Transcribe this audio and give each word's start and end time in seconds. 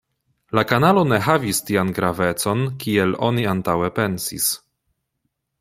La 0.59 0.61
kanalo 0.71 1.03
ne 1.09 1.19
havis 1.25 1.59
tian 1.67 1.91
gravecon, 1.99 2.65
kiel 2.85 3.15
oni 3.31 3.47
antaŭe 3.55 3.95
pensis. 4.01 4.53